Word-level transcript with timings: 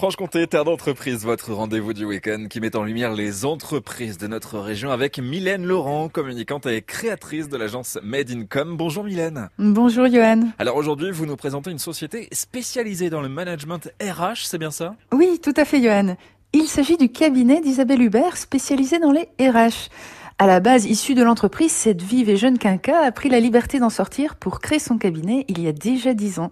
Franche-Comté, 0.00 0.46
terre 0.46 0.64
d'entreprise, 0.64 1.26
votre 1.26 1.52
rendez-vous 1.52 1.92
du 1.92 2.06
week-end 2.06 2.46
qui 2.48 2.58
met 2.58 2.74
en 2.74 2.84
lumière 2.84 3.12
les 3.12 3.44
entreprises 3.44 4.16
de 4.16 4.28
notre 4.28 4.58
région 4.58 4.90
avec 4.90 5.18
Mylène 5.18 5.66
Laurent, 5.66 6.08
communicante 6.08 6.64
et 6.64 6.80
créatrice 6.80 7.50
de 7.50 7.58
l'agence 7.58 7.98
Made 8.02 8.30
in 8.30 8.46
Com. 8.46 8.78
Bonjour 8.78 9.04
Mylène. 9.04 9.50
Bonjour 9.58 10.06
Johan. 10.10 10.52
Alors 10.58 10.76
aujourd'hui, 10.76 11.10
vous 11.10 11.26
nous 11.26 11.36
présentez 11.36 11.70
une 11.70 11.78
société 11.78 12.30
spécialisée 12.32 13.10
dans 13.10 13.20
le 13.20 13.28
management 13.28 13.92
RH, 14.00 14.46
c'est 14.46 14.56
bien 14.56 14.70
ça? 14.70 14.96
Oui, 15.12 15.38
tout 15.42 15.52
à 15.54 15.66
fait 15.66 15.82
Johan. 15.82 16.16
Il 16.54 16.64
s'agit 16.64 16.96
du 16.96 17.10
cabinet 17.10 17.60
d'Isabelle 17.60 18.00
Hubert 18.00 18.38
spécialisé 18.38 19.00
dans 19.00 19.12
les 19.12 19.28
RH. 19.38 19.90
À 20.42 20.46
la 20.46 20.58
base, 20.58 20.86
issue 20.86 21.12
de 21.12 21.22
l'entreprise, 21.22 21.70
cette 21.70 22.00
vive 22.00 22.30
et 22.30 22.38
jeune 22.38 22.56
quinca 22.56 23.04
a 23.04 23.12
pris 23.12 23.28
la 23.28 23.40
liberté 23.40 23.78
d'en 23.78 23.90
sortir 23.90 24.36
pour 24.36 24.60
créer 24.60 24.78
son 24.78 24.96
cabinet 24.96 25.44
il 25.48 25.60
y 25.60 25.68
a 25.68 25.72
déjà 25.72 26.14
dix 26.14 26.38
ans. 26.38 26.50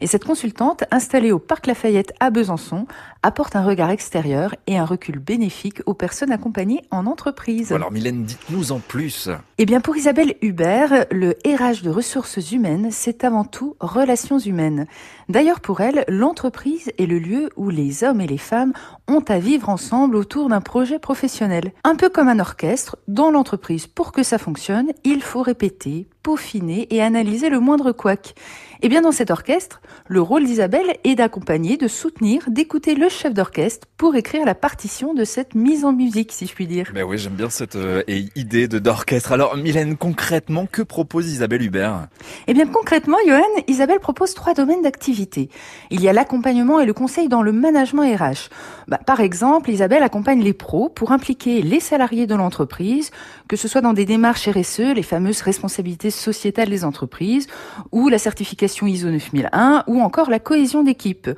Et 0.00 0.08
cette 0.08 0.24
consultante, 0.24 0.82
installée 0.90 1.30
au 1.30 1.38
Parc 1.38 1.68
Lafayette 1.68 2.12
à 2.18 2.30
Besançon, 2.30 2.88
apporte 3.22 3.54
un 3.54 3.64
regard 3.64 3.90
extérieur 3.90 4.56
et 4.66 4.76
un 4.76 4.84
recul 4.84 5.20
bénéfique 5.20 5.82
aux 5.86 5.94
personnes 5.94 6.32
accompagnées 6.32 6.82
en 6.90 7.06
entreprise. 7.06 7.72
Alors 7.72 7.92
Mylène, 7.92 8.24
dites-nous 8.24 8.72
en 8.72 8.80
plus. 8.80 9.30
Eh 9.58 9.66
bien, 9.66 9.80
pour 9.80 9.96
Isabelle 9.96 10.34
Hubert, 10.42 11.06
le 11.12 11.36
RH 11.46 11.84
de 11.84 11.90
ressources 11.90 12.50
humaines, 12.50 12.88
c'est 12.90 13.22
avant 13.22 13.44
tout 13.44 13.76
relations 13.78 14.40
humaines. 14.40 14.86
D'ailleurs, 15.28 15.60
pour 15.60 15.80
elle, 15.80 16.04
l'entreprise 16.08 16.90
est 16.98 17.06
le 17.06 17.20
lieu 17.20 17.50
où 17.56 17.70
les 17.70 18.02
hommes 18.02 18.20
et 18.20 18.26
les 18.26 18.38
femmes 18.38 18.72
ont 19.06 19.22
à 19.28 19.38
vivre 19.38 19.68
ensemble 19.68 20.16
autour 20.16 20.48
d'un 20.48 20.60
projet 20.60 20.98
professionnel. 20.98 21.72
Un 21.84 21.94
peu 21.94 22.08
comme 22.08 22.28
un 22.28 22.40
orchestre, 22.40 22.96
l'entreprise, 23.30 23.86
pour 23.86 24.12
que 24.12 24.22
ça 24.22 24.38
fonctionne, 24.38 24.92
il 25.04 25.22
faut 25.22 25.42
répéter, 25.42 26.08
peaufiner 26.22 26.86
et 26.94 27.02
analyser 27.02 27.48
le 27.48 27.60
moindre 27.60 27.92
couac. 27.92 28.34
Et 28.80 28.88
bien 28.88 29.02
dans 29.02 29.10
cet 29.10 29.32
orchestre, 29.32 29.80
le 30.06 30.20
rôle 30.20 30.44
d'Isabelle 30.44 30.98
est 31.02 31.16
d'accompagner, 31.16 31.76
de 31.76 31.88
soutenir, 31.88 32.44
d'écouter 32.48 32.94
le 32.94 33.08
chef 33.08 33.34
d'orchestre 33.34 33.88
pour 33.96 34.14
écrire 34.14 34.44
la 34.44 34.54
partition 34.54 35.14
de 35.14 35.24
cette 35.24 35.56
mise 35.56 35.84
en 35.84 35.92
musique, 35.92 36.30
si 36.30 36.46
je 36.46 36.54
puis 36.54 36.68
dire. 36.68 36.92
Ben 36.94 37.02
oui, 37.02 37.18
j'aime 37.18 37.32
bien 37.32 37.50
cette 37.50 37.74
euh, 37.74 38.04
idée 38.36 38.68
de 38.68 38.78
d'orchestre. 38.78 39.32
Alors 39.32 39.56
Mylène, 39.56 39.96
concrètement, 39.96 40.66
que 40.70 40.82
propose 40.82 41.26
Isabelle 41.26 41.62
Hubert? 41.62 42.06
Eh 42.46 42.54
bien 42.54 42.66
concrètement, 42.66 43.16
Johan, 43.26 43.42
Isabelle 43.66 43.98
propose 43.98 44.32
trois 44.34 44.54
domaines 44.54 44.82
d'activité. 44.82 45.48
Il 45.90 46.00
y 46.00 46.08
a 46.08 46.12
l'accompagnement 46.12 46.78
et 46.78 46.86
le 46.86 46.94
conseil 46.94 47.28
dans 47.28 47.42
le 47.42 47.50
management 47.50 48.16
RH. 48.16 48.48
Bah, 48.86 48.98
par 49.04 49.18
exemple, 49.18 49.70
Isabelle 49.70 50.04
accompagne 50.04 50.42
les 50.42 50.52
pros 50.52 50.88
pour 50.88 51.10
impliquer 51.10 51.62
les 51.62 51.80
salariés 51.80 52.28
de 52.28 52.36
l'entreprise, 52.36 53.10
que 53.48 53.56
ce 53.56 53.66
soit 53.66 53.80
dans 53.80 53.92
des 53.92 54.04
démarches 54.04 54.48
RSE, 54.48 54.94
les 54.94 55.02
fameuses 55.02 55.40
responsabilités 55.40 56.07
sociétales 56.10 56.68
des 56.68 56.84
entreprises, 56.84 57.46
ou 57.92 58.08
la 58.08 58.18
certification 58.18 58.86
ISO 58.86 59.10
9001 59.10 59.84
ou 59.86 60.00
encore 60.00 60.30
la 60.30 60.38
cohésion 60.38 60.82
d'équipe. 60.82 61.30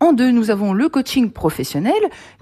En 0.00 0.12
deux, 0.12 0.30
nous 0.32 0.50
avons 0.50 0.72
le 0.72 0.88
coaching 0.88 1.30
professionnel 1.30 1.92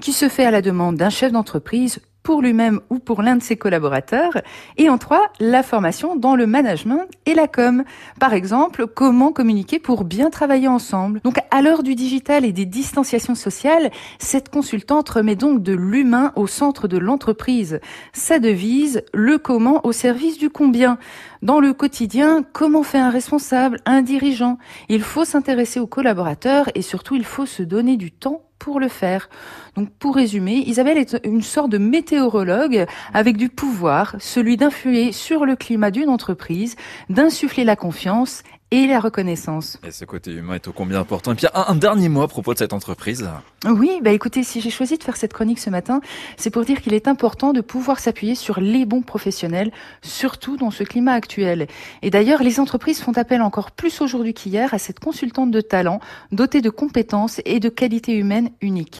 qui 0.00 0.12
se 0.12 0.28
fait 0.28 0.47
à 0.47 0.50
la 0.50 0.62
demande 0.62 0.97
d'un 0.97 1.11
chef 1.11 1.31
d'entreprise 1.33 2.00
pour 2.22 2.42
lui-même 2.42 2.80
ou 2.90 2.98
pour 2.98 3.22
l'un 3.22 3.36
de 3.36 3.42
ses 3.42 3.56
collaborateurs. 3.56 4.32
Et 4.76 4.88
en 4.88 4.98
trois, 4.98 5.32
la 5.40 5.62
formation 5.62 6.16
dans 6.16 6.36
le 6.36 6.46
management 6.46 7.06
et 7.26 7.34
la 7.34 7.48
com. 7.48 7.84
Par 8.18 8.34
exemple, 8.34 8.86
comment 8.86 9.32
communiquer 9.32 9.78
pour 9.78 10.04
bien 10.04 10.30
travailler 10.30 10.68
ensemble. 10.68 11.20
Donc, 11.24 11.38
à 11.50 11.62
l'heure 11.62 11.82
du 11.82 11.94
digital 11.94 12.44
et 12.44 12.52
des 12.52 12.66
distanciations 12.66 13.34
sociales, 13.34 13.91
cette 14.18 14.48
consultante 14.48 15.08
remet 15.08 15.36
donc 15.36 15.62
de 15.62 15.72
l'humain 15.72 16.32
au 16.36 16.46
centre 16.46 16.88
de 16.88 16.98
l'entreprise. 16.98 17.80
Sa 18.12 18.38
devise, 18.38 19.02
le 19.12 19.38
comment 19.38 19.84
au 19.84 19.92
service 19.92 20.38
du 20.38 20.50
combien. 20.50 20.98
Dans 21.42 21.60
le 21.60 21.72
quotidien, 21.72 22.42
comment 22.52 22.82
fait 22.82 22.98
un 22.98 23.10
responsable, 23.10 23.78
un 23.86 24.02
dirigeant 24.02 24.58
Il 24.88 25.02
faut 25.02 25.24
s'intéresser 25.24 25.80
aux 25.80 25.86
collaborateurs 25.86 26.68
et 26.74 26.82
surtout, 26.82 27.14
il 27.14 27.24
faut 27.24 27.46
se 27.46 27.62
donner 27.62 27.96
du 27.96 28.12
temps 28.12 28.42
pour 28.61 28.78
le 28.78 28.86
faire. 28.89 29.28
Donc 29.75 29.89
pour 29.98 30.14
résumer, 30.14 30.62
Isabelle 30.66 30.98
est 30.98 31.16
une 31.25 31.42
sorte 31.42 31.70
de 31.70 31.78
météorologue 31.78 32.86
avec 33.12 33.36
du 33.36 33.48
pouvoir, 33.48 34.14
celui 34.20 34.56
d'influer 34.56 35.11
sur 35.11 35.44
le 35.44 35.56
climat 35.56 35.91
d'une 35.91 36.11
entreprise, 36.11 36.76
d'insuffler 37.09 37.65
la 37.65 37.75
confiance 37.75 38.44
et 38.70 38.86
la 38.86 39.00
reconnaissance. 39.00 39.78
Et 39.86 39.91
ce 39.91 40.04
côté 40.04 40.32
humain 40.32 40.54
est 40.54 40.69
au 40.69 40.72
combien 40.72 41.00
important. 41.00 41.32
Et 41.32 41.34
puis 41.34 41.47
un, 41.54 41.64
un 41.69 41.75
dernier 41.75 42.08
mot 42.08 42.22
à 42.22 42.28
propos 42.28 42.54
de 42.54 42.58
cette 42.58 42.72
entreprise. 42.72 43.28
Oui, 43.66 44.00
bah 44.03 44.12
écoutez, 44.12 44.42
si 44.42 44.60
j'ai 44.60 44.70
choisi 44.70 44.97
de 44.97 45.03
faire 45.03 45.16
cette 45.16 45.32
chronique 45.32 45.58
ce 45.58 45.70
matin, 45.70 46.00
c'est 46.36 46.50
pour 46.50 46.64
dire 46.64 46.80
qu'il 46.80 46.94
est 46.94 47.09
important 47.09 47.53
de 47.53 47.60
pouvoir 47.60 47.98
s'appuyer 47.98 48.34
sur 48.34 48.60
les 48.60 48.86
bons 48.86 49.03
professionnels, 49.03 49.72
surtout 50.03 50.56
dans 50.56 50.70
ce 50.70 50.84
climat 50.84 51.12
actuel. 51.12 51.66
Et 52.03 52.10
d'ailleurs, 52.10 52.42
les 52.42 52.60
entreprises 52.60 53.00
font 53.00 53.12
appel 53.12 53.42
encore 53.42 53.72
plus 53.72 54.00
aujourd'hui 54.00 54.34
qu'hier 54.34 54.72
à 54.72 54.78
cette 54.78 55.00
consultante 55.00 55.50
de 55.50 55.60
talent, 55.60 56.00
dotée 56.32 56.60
de 56.60 56.70
compétences 56.70 57.41
et 57.44 57.60
de 57.60 57.69
qualités 57.69 58.14
humaines 58.14 58.50
uniques. 58.60 59.00